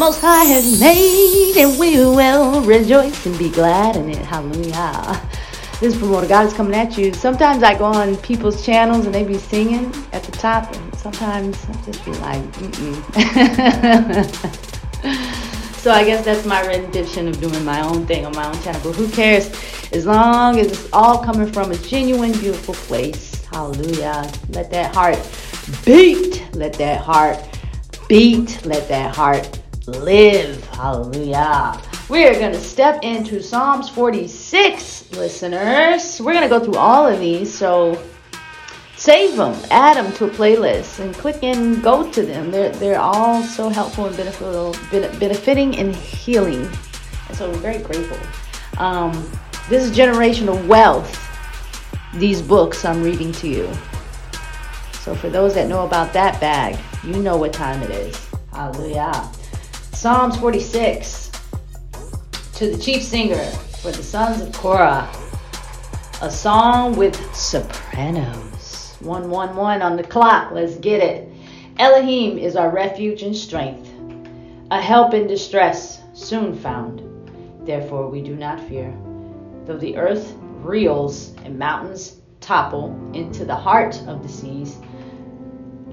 Most 0.00 0.22
High 0.22 0.44
has 0.44 0.80
made, 0.80 1.58
and 1.58 1.78
we 1.78 1.96
will 1.96 2.62
rejoice 2.62 3.26
and 3.26 3.38
be 3.38 3.50
glad 3.50 3.96
in 3.96 4.08
it. 4.08 4.16
Hallelujah. 4.16 5.20
This 5.78 5.94
promoter 5.94 6.26
God 6.26 6.46
is 6.46 6.54
coming 6.54 6.74
at 6.74 6.96
you. 6.96 7.12
Sometimes 7.12 7.62
I 7.62 7.76
go 7.76 7.84
on 7.84 8.16
people's 8.16 8.64
channels 8.64 9.04
and 9.04 9.14
they 9.14 9.24
be 9.24 9.36
singing 9.36 9.92
at 10.14 10.22
the 10.22 10.32
top, 10.32 10.74
and 10.74 10.94
sometimes 10.94 11.62
I 11.68 11.72
just 11.82 12.02
be 12.06 12.12
like, 12.12 12.40
mm 12.54 12.96
so 15.74 15.90
I 15.90 16.02
guess 16.02 16.24
that's 16.24 16.46
my 16.46 16.66
rendition 16.66 17.28
of 17.28 17.38
doing 17.38 17.62
my 17.62 17.82
own 17.82 18.06
thing 18.06 18.24
on 18.24 18.34
my 18.34 18.48
own 18.48 18.58
channel. 18.62 18.80
But 18.82 18.92
who 18.92 19.06
cares? 19.10 19.52
As 19.92 20.06
long 20.06 20.58
as 20.58 20.68
it's 20.68 20.88
all 20.94 21.22
coming 21.22 21.52
from 21.52 21.72
a 21.72 21.76
genuine, 21.76 22.32
beautiful 22.32 22.72
place. 22.72 23.44
Hallelujah. 23.44 24.32
Let 24.48 24.70
that 24.70 24.94
heart 24.94 25.18
beat. 25.84 26.42
Let 26.54 26.72
that 26.74 27.02
heart 27.02 27.38
beat. 28.08 28.64
Let 28.64 28.88
that 28.88 29.14
heart 29.14 29.59
live. 29.98 30.64
Hallelujah. 30.68 31.80
We 32.08 32.26
are 32.26 32.34
going 32.34 32.52
to 32.52 32.60
step 32.60 33.02
into 33.02 33.42
Psalms 33.42 33.88
46, 33.88 35.12
listeners. 35.12 36.20
We're 36.20 36.32
going 36.32 36.48
to 36.48 36.48
go 36.48 36.64
through 36.64 36.76
all 36.76 37.06
of 37.06 37.20
these. 37.20 37.52
So 37.52 38.02
save 38.96 39.36
them, 39.36 39.56
add 39.70 39.96
them 39.96 40.12
to 40.14 40.26
a 40.26 40.30
playlist, 40.30 40.98
and 40.98 41.14
click 41.14 41.42
and 41.42 41.82
go 41.82 42.10
to 42.12 42.22
them. 42.22 42.50
They're, 42.50 42.70
they're 42.72 43.00
all 43.00 43.42
so 43.42 43.68
helpful 43.68 44.06
and 44.06 44.16
beneficial, 44.16 44.74
benefiting 44.90 45.76
and 45.78 45.94
healing. 45.94 46.68
And 47.28 47.36
so 47.36 47.50
we're 47.50 47.58
very 47.58 47.82
grateful. 47.82 48.18
Um, 48.78 49.12
this 49.68 49.84
is 49.84 49.96
generational 49.96 50.66
wealth, 50.66 51.16
these 52.14 52.42
books 52.42 52.84
I'm 52.84 53.02
reading 53.02 53.32
to 53.32 53.48
you. 53.48 53.72
So 55.00 55.14
for 55.14 55.30
those 55.30 55.54
that 55.54 55.68
know 55.68 55.86
about 55.86 56.12
that 56.12 56.40
bag, 56.40 56.78
you 57.04 57.22
know 57.22 57.36
what 57.36 57.52
time 57.52 57.82
it 57.82 57.90
is. 57.90 58.28
Hallelujah. 58.52 59.30
Psalms 60.00 60.38
46 60.38 61.30
to 62.54 62.70
the 62.70 62.78
chief 62.78 63.02
singer 63.02 63.44
for 63.82 63.92
the 63.92 64.02
sons 64.02 64.40
of 64.40 64.50
Korah, 64.54 65.06
a 66.22 66.30
song 66.30 66.96
with 66.96 67.14
sopranos. 67.36 68.96
111 69.00 69.82
on 69.82 69.98
the 69.98 70.02
clock, 70.02 70.52
let's 70.52 70.76
get 70.76 71.02
it. 71.02 71.28
Elohim 71.78 72.38
is 72.38 72.56
our 72.56 72.70
refuge 72.70 73.22
and 73.22 73.36
strength, 73.36 73.90
a 74.70 74.80
help 74.80 75.12
in 75.12 75.26
distress, 75.26 76.00
soon 76.14 76.56
found. 76.56 77.02
Therefore 77.66 78.08
we 78.08 78.22
do 78.22 78.34
not 78.34 78.58
fear. 78.58 78.96
Though 79.66 79.76
the 79.76 79.98
earth 79.98 80.32
reels 80.62 81.34
and 81.44 81.58
mountains 81.58 82.16
topple 82.40 82.98
into 83.12 83.44
the 83.44 83.54
heart 83.54 84.00
of 84.06 84.22
the 84.22 84.30
seas, 84.30 84.78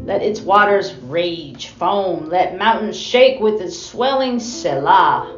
let 0.08 0.24
its 0.24 0.40
waters 0.40 0.96
rage, 0.96 1.68
foam. 1.68 2.30
Let 2.30 2.58
mountains 2.58 2.98
shake 2.98 3.42
with 3.42 3.60
its 3.60 3.78
swelling 3.78 4.40
Selah. 4.40 5.38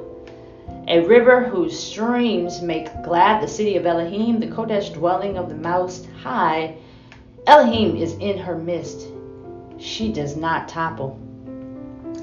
A 0.87 0.99
river 0.99 1.43
whose 1.43 1.77
streams 1.77 2.61
make 2.61 3.01
glad 3.01 3.41
the 3.41 3.47
city 3.47 3.77
of 3.77 3.87
Elohim, 3.87 4.39
the 4.39 4.45
Kodesh 4.45 4.93
dwelling 4.93 5.39
of 5.39 5.49
the 5.49 5.55
Most 5.55 6.07
High. 6.21 6.75
Elohim 7.47 7.95
is 7.95 8.13
in 8.19 8.37
her 8.37 8.55
midst. 8.55 9.07
She 9.79 10.13
does 10.13 10.35
not 10.35 10.67
topple. 10.69 11.19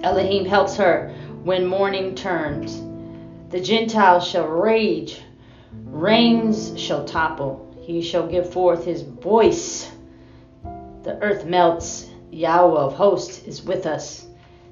Elohim 0.05 0.45
helps 0.45 0.77
her 0.77 1.13
when 1.43 1.67
morning 1.67 2.15
turns. 2.15 2.81
The 3.51 3.61
Gentiles 3.61 4.25
shall 4.25 4.47
rage, 4.47 5.21
reigns 5.73 6.79
shall 6.79 7.05
topple. 7.05 7.75
He 7.81 8.03
shall 8.03 8.29
give 8.29 8.53
forth 8.53 8.85
his 8.85 9.03
voice. 9.03 9.91
The 11.03 11.19
earth 11.21 11.45
melts 11.45 12.09
Yahweh 12.31 12.79
of 12.79 12.95
hosts 12.95 13.43
is 13.47 13.63
with 13.63 13.87
us. 13.87 14.27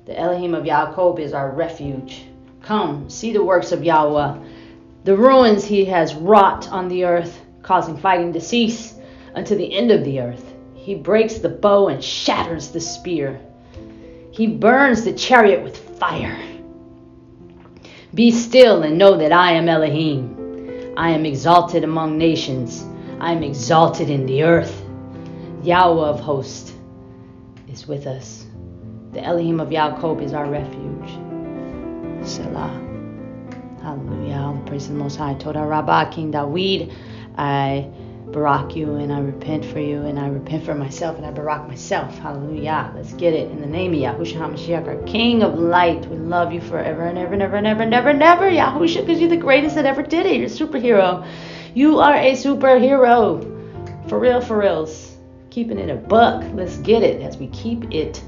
The 0.06 0.18
Elohim 0.18 0.54
of 0.54 0.64
Yaakov 0.64 1.18
is 1.18 1.32
our 1.32 1.50
refuge. 1.50 2.24
Come, 2.62 3.08
see 3.08 3.32
the 3.32 3.44
works 3.44 3.72
of 3.72 3.84
Yahweh, 3.84 4.38
the 5.04 5.16
ruins 5.16 5.64
he 5.64 5.84
has 5.84 6.14
wrought 6.14 6.68
on 6.70 6.88
the 6.88 7.04
earth, 7.04 7.40
causing 7.62 7.96
fighting 7.96 8.32
to 8.32 8.40
cease 8.40 8.94
unto 9.34 9.54
the 9.54 9.72
end 9.72 9.90
of 9.90 10.04
the 10.04 10.20
earth. 10.20 10.54
He 10.74 10.94
breaks 10.94 11.34
the 11.34 11.48
bow 11.48 11.88
and 11.88 12.02
shatters 12.02 12.70
the 12.70 12.80
spear. 12.80 13.40
He 14.32 14.46
burns 14.46 15.04
the 15.04 15.12
chariot 15.12 15.62
with 15.62 15.98
fire. 15.98 16.36
Be 18.14 18.30
still 18.30 18.82
and 18.82 18.98
know 18.98 19.16
that 19.16 19.32
I 19.32 19.52
am 19.52 19.68
Elohim. 19.68 20.94
I 20.96 21.10
am 21.10 21.24
exalted 21.24 21.84
among 21.84 22.18
nations. 22.18 22.84
I 23.20 23.32
am 23.32 23.42
exalted 23.42 24.10
in 24.10 24.26
the 24.26 24.42
earth. 24.42 24.82
Yahweh 25.62 26.06
of 26.06 26.20
hosts 26.20 26.73
is 27.74 27.88
with 27.88 28.06
us. 28.06 28.46
The 29.12 29.22
Elohim 29.22 29.58
of 29.60 29.68
Yaakov 29.68 30.22
is 30.22 30.32
our 30.32 30.46
refuge. 30.46 31.10
Selah. 32.26 32.80
Hallelujah. 33.82 34.36
All 34.36 34.54
the 34.54 34.64
praise 34.70 34.88
the 34.88 34.94
Most 34.94 35.16
High. 35.16 35.34
Toda 35.34 35.60
Rabbah, 35.60 36.10
King 36.10 36.32
Dawid. 36.32 36.94
I 37.36 37.90
barak 38.28 38.74
you 38.74 38.94
and 38.94 39.12
I 39.12 39.18
repent 39.20 39.64
for 39.64 39.80
you 39.80 40.02
and 40.02 40.18
I 40.18 40.28
repent 40.28 40.64
for 40.64 40.74
myself 40.74 41.16
and 41.16 41.26
I 41.26 41.32
barak 41.32 41.66
myself. 41.68 42.16
Hallelujah. 42.18 42.92
Let's 42.94 43.12
get 43.14 43.34
it 43.34 43.50
in 43.50 43.60
the 43.60 43.66
name 43.66 43.92
of 43.92 43.98
Yahushua 43.98 44.38
HaMashiach, 44.38 44.86
our 44.86 45.02
King 45.02 45.42
of 45.42 45.58
light. 45.58 46.06
We 46.06 46.16
love 46.16 46.52
you 46.52 46.60
forever 46.60 47.02
and 47.02 47.18
ever, 47.18 47.36
never, 47.36 47.60
never, 47.60 47.84
never, 47.84 48.12
never, 48.12 48.48
Yahushua, 48.50 49.00
because 49.04 49.20
you're 49.20 49.28
the 49.28 49.36
greatest 49.36 49.74
that 49.74 49.84
ever 49.84 50.02
did 50.02 50.26
it. 50.26 50.36
You're 50.36 50.46
a 50.46 50.48
superhero. 50.48 51.26
You 51.74 51.98
are 51.98 52.14
a 52.14 52.32
superhero. 52.32 53.50
For 54.08 54.18
real, 54.18 54.40
for 54.40 54.58
reals 54.58 55.13
keeping 55.54 55.78
it 55.78 55.88
a 55.88 55.94
buck. 55.94 56.44
Let's 56.54 56.78
get 56.78 57.04
it 57.04 57.22
as 57.22 57.36
we 57.36 57.46
keep 57.46 57.94
it 57.94 58.20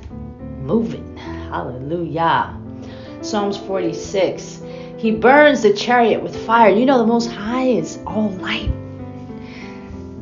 moving. 0.62 1.16
Hallelujah. 1.16 2.56
Psalms 3.20 3.56
46. 3.56 4.62
He 4.96 5.10
burns 5.10 5.62
the 5.62 5.72
chariot 5.72 6.22
with 6.22 6.36
fire. 6.46 6.70
You 6.70 6.86
know, 6.86 6.98
the 6.98 7.06
Most 7.06 7.28
High 7.32 7.66
is 7.66 7.98
all 8.06 8.30
light. 8.30 8.70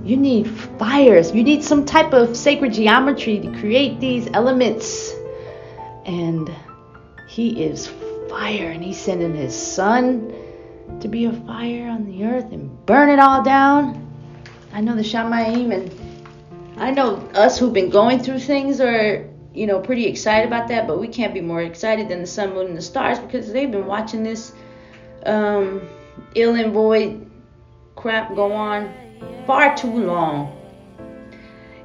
You 0.03 0.17
need 0.17 0.49
fires. 0.79 1.35
You 1.35 1.45
need 1.45 1.63
some 1.63 1.85
type 1.85 2.15
of 2.15 2.39
sacred 2.39 2.73
geometry 2.73 3.39
to 3.39 3.51
create 3.61 4.01
these 4.01 4.27
elements. 4.33 5.13
And 6.07 6.51
He 7.29 7.65
is 7.65 7.87
fire, 8.31 8.71
and 8.71 8.83
He's 8.83 8.99
sending 8.99 9.35
His 9.35 9.55
Son 9.55 10.35
to 11.01 11.09
be 11.09 11.27
a 11.27 11.33
fire 11.33 11.87
on 11.91 12.07
the 12.07 12.25
earth 12.25 12.51
and 12.51 12.87
burn 12.87 13.11
it 13.11 13.19
all 13.19 13.43
down. 13.43 14.01
I 14.73 14.81
know 14.81 14.97
the 14.97 15.03
Shamaim 15.03 15.71
and 15.73 16.04
I 16.77 16.91
know 16.91 17.17
us 17.35 17.59
who've 17.59 17.73
been 17.73 17.91
going 17.91 18.19
through 18.21 18.41
things 18.41 18.81
are, 18.81 19.29
you 19.55 19.67
know, 19.67 19.79
pretty 19.81 20.07
excited 20.07 20.47
about 20.47 20.69
that, 20.69 20.87
but 20.89 20.99
we 20.99 21.07
can't 21.07 21.33
be 21.33 21.41
more 21.41 21.63
excited 21.63 22.09
than 22.09 22.21
the 22.21 22.27
sun, 22.27 22.53
moon, 22.53 22.67
and 22.67 22.77
the 22.77 22.83
stars 22.83 23.19
because 23.19 23.53
they've 23.53 23.71
been 23.71 23.87
watching 23.87 24.25
this 24.25 24.53
um, 25.25 25.83
ill 26.35 26.55
and 26.57 26.73
void 26.73 27.31
crap 27.95 28.35
go 28.35 28.53
on 28.53 28.93
far 29.47 29.77
too 29.77 30.05
long. 30.05 30.61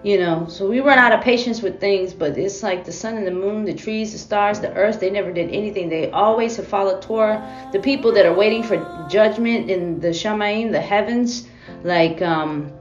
You 0.02 0.18
know, 0.18 0.48
so 0.48 0.68
we 0.68 0.80
run 0.80 0.98
out 0.98 1.12
of 1.12 1.22
patience 1.22 1.62
with 1.62 1.82
things, 1.82 2.14
but 2.14 2.38
it's 2.38 2.64
like 2.64 2.86
the 2.86 2.92
sun 2.92 3.18
and 3.18 3.28
the 3.28 3.32
moon, 3.32 3.66
the 3.66 3.74
trees, 3.74 4.14
the 4.14 4.18
stars, 4.18 4.62
the 4.62 4.74
earth, 4.74 5.02
they 5.02 5.10
never 5.10 5.32
did 5.32 5.52
anything. 5.52 5.90
They 5.90 6.10
always 6.12 6.56
have 6.56 6.68
followed 6.68 7.02
Torah. 7.02 7.70
The 7.74 7.80
people 7.80 8.14
that 8.14 8.26
are 8.26 8.34
waiting 8.34 8.64
for 8.64 8.78
judgment 9.10 9.70
in 9.70 10.00
the 10.00 10.08
Shamaim, 10.08 10.72
the 10.72 10.80
heavens, 10.80 11.48
like 11.84 12.22
um, 12.22 12.72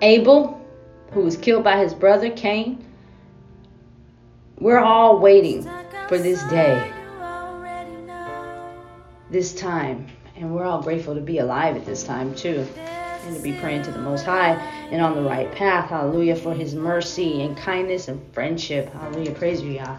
Abel, 0.00 0.63
who 1.14 1.20
was 1.20 1.36
killed 1.36 1.62
by 1.62 1.78
his 1.78 1.94
brother 1.94 2.28
Cain. 2.30 2.84
We're 4.58 4.80
all 4.80 5.20
waiting 5.20 5.62
for 6.08 6.18
this 6.18 6.42
day, 6.44 6.92
this 9.30 9.54
time, 9.54 10.08
and 10.36 10.52
we're 10.52 10.64
all 10.64 10.82
grateful 10.82 11.14
to 11.14 11.20
be 11.20 11.38
alive 11.38 11.76
at 11.76 11.86
this 11.86 12.02
time 12.02 12.34
too, 12.34 12.66
and 12.76 13.36
to 13.36 13.42
be 13.42 13.52
praying 13.52 13.82
to 13.84 13.92
the 13.92 14.00
Most 14.00 14.24
High 14.24 14.54
and 14.90 15.00
on 15.00 15.14
the 15.14 15.22
right 15.22 15.50
path. 15.52 15.88
Hallelujah 15.88 16.36
for 16.36 16.52
His 16.52 16.74
mercy 16.74 17.42
and 17.42 17.56
kindness 17.56 18.08
and 18.08 18.20
friendship. 18.32 18.92
Hallelujah, 18.92 19.32
praise 19.34 19.62
you, 19.62 19.72
Yah. 19.72 19.96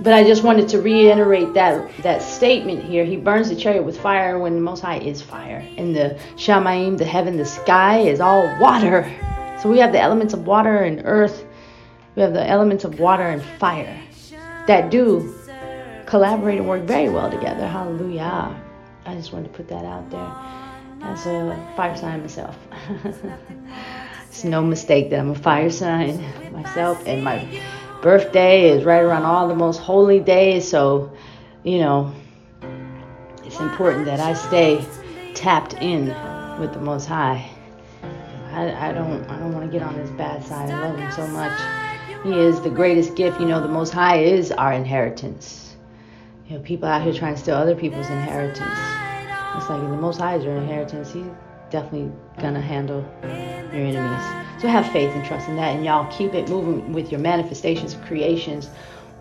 But 0.00 0.12
I 0.12 0.24
just 0.24 0.42
wanted 0.42 0.68
to 0.70 0.80
reiterate 0.80 1.54
that 1.54 1.90
that 2.02 2.20
statement 2.22 2.82
here. 2.84 3.04
He 3.04 3.16
burns 3.16 3.48
the 3.48 3.56
chariot 3.56 3.84
with 3.84 4.00
fire 4.00 4.38
when 4.38 4.54
the 4.54 4.60
Most 4.60 4.80
High 4.80 4.98
is 4.98 5.22
fire. 5.22 5.66
And 5.76 5.94
the 5.94 6.18
Shamaim, 6.36 6.98
the 6.98 7.04
heaven, 7.04 7.36
the 7.36 7.44
sky 7.44 7.98
is 8.00 8.20
all 8.20 8.42
water. 8.60 9.10
So 9.62 9.70
we 9.70 9.78
have 9.78 9.92
the 9.92 10.00
elements 10.00 10.34
of 10.34 10.46
water 10.46 10.78
and 10.78 11.02
earth. 11.04 11.44
We 12.16 12.22
have 12.22 12.32
the 12.32 12.46
elements 12.46 12.84
of 12.84 12.98
water 13.00 13.22
and 13.22 13.42
fire 13.58 14.00
that 14.66 14.90
do 14.90 15.34
collaborate 16.06 16.58
and 16.58 16.68
work 16.68 16.82
very 16.82 17.08
well 17.08 17.30
together. 17.30 17.66
Hallelujah. 17.66 18.60
I 19.06 19.14
just 19.14 19.32
wanted 19.32 19.52
to 19.52 19.56
put 19.56 19.68
that 19.68 19.84
out 19.84 20.10
there 20.10 21.10
as 21.10 21.26
a 21.26 21.72
fire 21.76 21.96
sign 21.96 22.20
myself. 22.20 22.56
it's 24.28 24.44
no 24.44 24.62
mistake 24.62 25.10
that 25.10 25.20
I'm 25.20 25.30
a 25.30 25.34
fire 25.34 25.70
sign 25.70 26.22
myself 26.52 27.06
and 27.06 27.22
my 27.22 27.60
birthday 28.04 28.68
is 28.68 28.84
right 28.84 29.00
around 29.00 29.22
all 29.22 29.48
the 29.48 29.54
most 29.54 29.78
holy 29.78 30.20
days. 30.20 30.68
So, 30.68 31.10
you 31.62 31.78
know, 31.78 32.12
it's 33.44 33.58
important 33.58 34.04
that 34.04 34.20
I 34.20 34.34
stay 34.34 34.84
tapped 35.34 35.72
in 35.80 36.08
with 36.60 36.74
the 36.74 36.80
Most 36.80 37.06
High. 37.06 37.48
I, 38.52 38.90
I 38.90 38.92
don't 38.92 39.24
I 39.28 39.38
don't 39.38 39.54
want 39.54 39.64
to 39.64 39.72
get 39.72 39.82
on 39.82 39.96
this 39.96 40.10
bad 40.10 40.44
side. 40.44 40.70
I 40.70 40.80
love 40.86 40.98
him 40.98 41.10
so 41.12 41.26
much. 41.28 41.58
He 42.22 42.38
is 42.38 42.60
the 42.60 42.70
greatest 42.70 43.16
gift. 43.16 43.40
You 43.40 43.46
know, 43.46 43.60
the 43.62 43.68
Most 43.68 43.92
High 43.94 44.18
is 44.18 44.52
our 44.52 44.74
inheritance. 44.74 45.74
You 46.46 46.58
know, 46.58 46.62
people 46.62 46.86
out 46.86 47.02
here 47.02 47.14
trying 47.14 47.36
to 47.36 47.40
steal 47.40 47.54
other 47.54 47.74
people's 47.74 48.10
inheritance. 48.10 48.78
It's 49.56 49.70
like 49.70 49.80
the 49.80 49.96
Most 49.96 50.18
High 50.20 50.36
is 50.36 50.44
your 50.44 50.56
inheritance. 50.56 51.10
He's 51.10 51.24
definitely 51.74 52.12
gonna 52.40 52.60
handle 52.60 53.04
your 53.72 53.82
enemies. 53.82 54.62
So 54.62 54.68
have 54.68 54.88
faith 54.92 55.10
and 55.10 55.24
trust 55.24 55.48
in 55.48 55.56
that, 55.56 55.74
and 55.74 55.84
y'all 55.84 56.06
keep 56.16 56.32
it 56.32 56.48
moving 56.48 56.92
with 56.92 57.10
your 57.10 57.20
manifestations 57.20 57.94
of 57.94 58.02
creations 58.02 58.70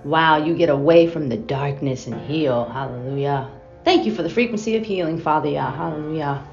while 0.04 0.46
you 0.46 0.54
get 0.56 0.70
away 0.70 1.08
from 1.08 1.30
the 1.30 1.38
darkness 1.38 2.06
and 2.06 2.22
heal. 2.30 2.66
Hallelujah. 2.66 3.50
Thank 3.84 4.06
you 4.06 4.14
for 4.14 4.22
the 4.22 4.30
frequency 4.30 4.76
of 4.76 4.86
healing, 4.86 5.20
Father 5.20 5.50
Yah. 5.50 5.72
Hallelujah. 5.72 6.46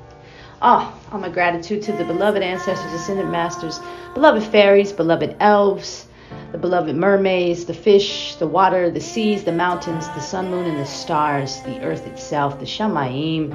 Ah, 0.62 0.90
oh, 0.90 1.12
all 1.12 1.20
my 1.20 1.28
gratitude 1.28 1.82
to 1.82 1.92
the 1.92 2.04
beloved 2.04 2.42
ancestors, 2.42 2.92
ascended 2.94 3.28
masters, 3.28 3.78
beloved 4.14 4.42
fairies, 4.42 4.92
beloved 4.92 5.36
elves, 5.38 6.06
the 6.52 6.58
beloved 6.58 6.96
mermaids, 6.96 7.66
the 7.66 7.74
fish, 7.74 8.36
the 8.36 8.46
water, 8.46 8.90
the 8.90 9.00
seas, 9.02 9.44
the 9.44 9.52
mountains, 9.52 10.08
the 10.08 10.20
sun, 10.20 10.50
moon, 10.50 10.64
and 10.64 10.78
the 10.78 10.86
stars, 10.86 11.60
the 11.62 11.78
earth 11.82 12.06
itself, 12.06 12.58
the 12.58 12.64
Shamayim, 12.64 13.54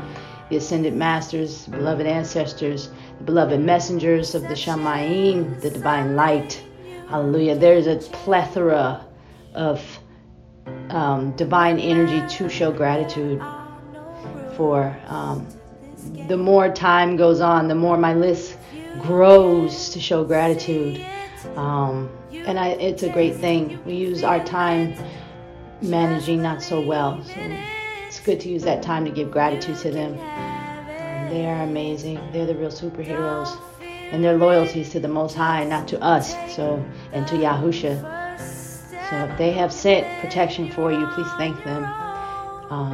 the 0.49 0.57
ascended 0.57 0.95
masters, 0.95 1.67
beloved 1.67 2.05
ancestors, 2.05 2.89
the 3.17 3.23
beloved 3.23 3.59
messengers 3.59 4.35
of 4.35 4.43
the 4.43 4.55
Shamayim, 4.55 5.59
the 5.61 5.69
divine 5.69 6.15
light. 6.15 6.63
Hallelujah. 7.09 7.55
There's 7.55 7.87
a 7.87 7.97
plethora 8.11 9.05
of 9.53 9.81
um, 10.89 11.31
divine 11.35 11.79
energy 11.79 12.21
to 12.37 12.49
show 12.49 12.71
gratitude 12.71 13.41
for. 14.55 14.95
Um, 15.07 15.47
the 16.27 16.37
more 16.37 16.69
time 16.69 17.15
goes 17.15 17.41
on, 17.41 17.67
the 17.67 17.75
more 17.75 17.97
my 17.97 18.13
list 18.13 18.57
grows 19.01 19.89
to 19.89 19.99
show 19.99 20.23
gratitude. 20.23 21.03
Um, 21.55 22.09
and 22.33 22.59
I, 22.59 22.69
it's 22.69 23.03
a 23.03 23.09
great 23.09 23.35
thing. 23.35 23.79
We 23.85 23.95
use 23.95 24.23
our 24.23 24.43
time 24.43 24.95
managing 25.81 26.41
not 26.41 26.61
so 26.61 26.81
well. 26.81 27.23
So 27.23 27.57
good 28.25 28.39
to 28.41 28.49
use 28.49 28.63
that 28.63 28.81
time 28.81 29.05
to 29.05 29.11
give 29.11 29.29
gratitude 29.29 29.77
to 29.77 29.91
them. 29.91 30.13
Um, 30.13 31.29
they 31.29 31.45
are 31.45 31.61
amazing. 31.61 32.19
They're 32.33 32.47
the 32.47 32.55
real 32.55 32.71
superheroes. 32.71 33.55
And 34.11 34.23
their 34.23 34.35
loyalties 34.35 34.89
to 34.91 34.99
the 34.99 35.07
Most 35.07 35.35
High, 35.35 35.63
not 35.63 35.87
to 35.89 36.01
us. 36.01 36.33
So 36.55 36.83
and 37.13 37.27
to 37.27 37.35
Yahusha. 37.35 38.39
So 39.09 39.15
if 39.25 39.37
they 39.37 39.51
have 39.51 39.71
sent 39.71 40.07
protection 40.21 40.71
for 40.71 40.91
you, 40.91 41.05
please 41.07 41.31
thank 41.37 41.63
them 41.63 41.81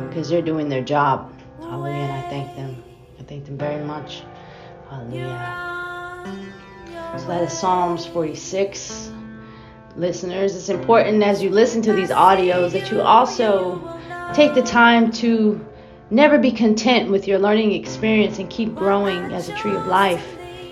because 0.09 0.27
um, 0.27 0.31
they're 0.31 0.41
doing 0.41 0.67
their 0.67 0.83
job. 0.83 1.33
Hallelujah, 1.61 1.95
and 1.95 2.11
I 2.11 2.29
thank 2.29 2.55
them. 2.57 2.83
I 3.17 3.23
thank 3.23 3.45
them 3.45 3.57
very 3.57 3.83
much. 3.85 4.23
Hallelujah. 4.89 6.17
So 7.17 7.27
that 7.27 7.43
is 7.43 7.57
Psalms 7.57 8.05
46. 8.05 9.11
Listeners, 9.95 10.55
it's 10.55 10.69
important 10.69 11.23
as 11.23 11.41
you 11.41 11.49
listen 11.49 11.81
to 11.83 11.93
these 11.93 12.09
audios 12.09 12.71
that 12.71 12.91
you 12.91 13.01
also 13.01 14.00
take 14.33 14.53
the 14.53 14.61
time 14.61 15.11
to 15.11 15.63
never 16.09 16.37
be 16.37 16.51
content 16.51 17.09
with 17.09 17.27
your 17.27 17.39
learning 17.39 17.73
experience 17.73 18.39
and 18.39 18.49
keep 18.49 18.75
growing 18.75 19.31
as 19.33 19.49
a 19.49 19.55
tree 19.55 19.75
of 19.75 19.87
life 19.87 20.25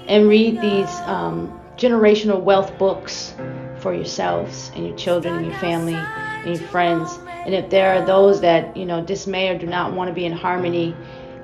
and 0.07 0.27
read 0.27 0.61
these 0.61 0.89
um, 1.01 1.59
generational 1.77 2.41
wealth 2.41 2.77
books 2.77 3.33
for 3.79 3.93
yourselves 3.93 4.71
and 4.75 4.85
your 4.85 4.95
children 4.97 5.35
and 5.35 5.45
your 5.45 5.55
family 5.59 5.93
and 5.93 6.57
your 6.57 6.67
friends. 6.69 7.19
And 7.45 7.53
if 7.53 7.69
there 7.69 7.95
are 7.95 8.05
those 8.05 8.41
that 8.41 8.75
you 8.75 8.85
know 8.85 9.03
dismay 9.03 9.49
or 9.49 9.57
do 9.57 9.67
not 9.67 9.93
want 9.93 10.09
to 10.09 10.13
be 10.13 10.25
in 10.25 10.33
harmony 10.33 10.95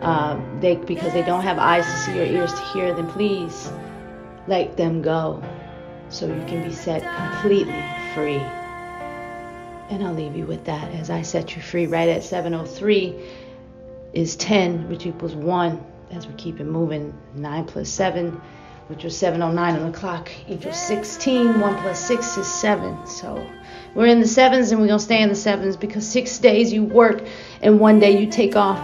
um, 0.02 0.60
they 0.62 0.76
because 0.76 1.14
they 1.14 1.24
don't 1.24 1.42
have 1.42 1.58
eyes 1.58 1.86
to 1.86 1.98
see 1.98 2.20
or 2.20 2.26
ears 2.26 2.54
to 2.54 2.62
hear, 2.74 2.94
then 2.94 3.08
please 3.12 3.72
let 4.48 4.78
them 4.78 5.02
go 5.02 5.42
so 6.10 6.28
you 6.28 6.46
can 6.46 6.68
be 6.68 6.74
set 6.74 7.02
completely 7.18 7.84
free. 8.14 8.42
And 9.90 10.04
I'll 10.04 10.14
leave 10.14 10.36
you 10.36 10.46
with 10.46 10.66
that 10.66 10.92
as 10.94 11.10
I 11.10 11.22
set 11.22 11.56
you 11.56 11.62
free 11.62 11.86
right 11.86 12.10
at 12.10 12.24
703 12.24 13.16
is 14.14 14.36
10, 14.36 14.90
which 14.90 15.06
equals 15.06 15.36
1 15.36 15.86
as 16.12 16.28
we 16.28 16.34
keep 16.36 16.60
it 16.60 16.66
moving. 16.66 17.14
9 17.36 17.66
plus 17.66 17.90
7, 17.90 18.42
which 18.88 19.04
was 19.04 19.16
709 19.16 19.76
on 19.80 19.92
the 19.92 19.98
clock, 19.98 20.30
equals 20.48 20.78
16. 20.78 21.60
1 21.60 21.82
plus 21.82 22.00
6 22.00 22.38
is 22.38 22.48
7. 22.48 23.06
So 23.06 23.46
we're 23.94 24.08
in 24.08 24.20
the 24.20 24.28
sevens 24.28 24.72
and 24.72 24.82
we're 24.82 24.88
going 24.88 25.00
to 25.00 25.06
stay 25.06 25.22
in 25.22 25.30
the 25.30 25.36
sevens 25.36 25.78
because 25.78 26.08
six 26.08 26.38
days 26.40 26.74
you 26.74 26.84
work 26.84 27.24
and 27.62 27.80
one 27.80 28.00
day 28.00 28.20
you 28.20 28.30
take 28.30 28.56
off 28.56 28.80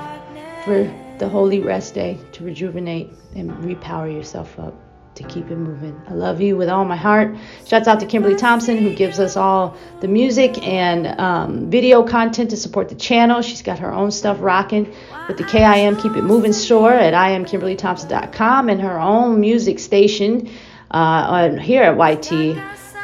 for 0.63 0.83
the 1.17 1.27
holy 1.27 1.59
rest 1.59 1.95
day 1.95 2.19
to 2.33 2.43
rejuvenate 2.43 3.09
and 3.35 3.51
repower 3.63 4.11
yourself 4.11 4.59
up 4.59 4.73
to 5.15 5.23
keep 5.23 5.51
it 5.51 5.57
moving. 5.57 5.99
I 6.07 6.13
love 6.13 6.41
you 6.41 6.55
with 6.55 6.69
all 6.69 6.85
my 6.85 6.95
heart. 6.95 7.35
Shouts 7.65 7.87
out 7.87 7.99
to 7.99 8.05
Kimberly 8.05 8.35
Thompson, 8.35 8.77
who 8.77 8.95
gives 8.95 9.19
us 9.19 9.35
all 9.35 9.75
the 9.99 10.07
music 10.07 10.65
and 10.65 11.07
um, 11.19 11.69
video 11.69 12.03
content 12.03 12.49
to 12.51 12.57
support 12.57 12.89
the 12.89 12.95
channel. 12.95 13.41
She's 13.41 13.61
got 13.61 13.79
her 13.79 13.91
own 13.91 14.11
stuff 14.11 14.37
rocking 14.39 14.93
with 15.27 15.37
the 15.37 15.43
KIM 15.43 15.97
Keep 15.97 16.15
It 16.15 16.23
Moving 16.23 16.53
store 16.53 16.93
at 16.93 17.13
imkimberlythompson.com 17.13 18.69
and 18.69 18.81
her 18.81 18.99
own 18.99 19.39
music 19.41 19.79
station 19.79 20.49
uh, 20.91 21.55
here 21.55 21.83
at 21.83 21.97
YT 21.97 22.57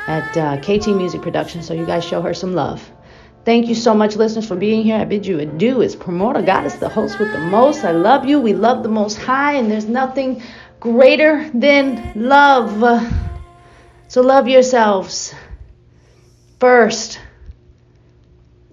at 0.07 0.37
uh, 0.37 0.57
KT 0.61 0.87
Music 0.87 1.21
Production. 1.21 1.61
So 1.61 1.73
you 1.73 1.85
guys 1.85 2.05
show 2.05 2.21
her 2.21 2.33
some 2.33 2.53
love. 2.53 2.89
Thank 3.47 3.67
you 3.67 3.75
so 3.75 3.93
much, 3.93 4.17
listeners, 4.17 4.45
for 4.45 4.57
being 4.57 4.83
here. 4.83 4.97
I 4.97 5.05
bid 5.05 5.25
you 5.25 5.39
adieu. 5.39 5.79
It's 5.79 5.95
Promoter 5.95 6.41
Goddess, 6.41 6.75
the 6.75 6.89
host 6.89 7.17
with 7.17 7.31
the 7.31 7.39
most. 7.39 7.85
I 7.85 7.91
love 7.91 8.25
you. 8.25 8.41
We 8.41 8.51
love 8.51 8.83
the 8.83 8.89
most 8.89 9.17
high, 9.17 9.53
and 9.53 9.71
there's 9.71 9.85
nothing 9.85 10.43
greater 10.79 11.49
than 11.53 12.13
love. 12.15 12.81
So 14.07 14.21
love 14.21 14.47
yourselves 14.47 15.33
first. 16.59 17.19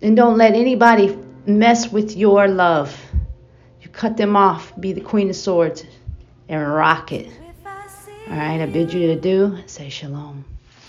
And 0.02 0.16
don't 0.16 0.36
let 0.36 0.54
anybody 0.54 1.18
mess 1.46 1.90
with 1.90 2.16
your 2.16 2.46
love. 2.48 2.98
You 3.80 3.88
cut 3.88 4.16
them 4.16 4.36
off, 4.36 4.72
be 4.78 4.92
the 4.92 5.00
Queen 5.00 5.30
of 5.30 5.36
Swords, 5.36 5.84
and 6.48 6.74
rock 6.74 7.12
it. 7.12 7.28
All 8.28 8.36
right, 8.36 8.60
I 8.60 8.66
bid 8.66 8.92
you 8.92 9.06
to 9.08 9.20
do. 9.20 9.58
Say 9.66 9.88
shalom. 9.88 10.44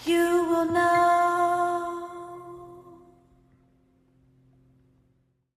You 0.06 0.46
will 0.50 0.66
know. 0.66 1.85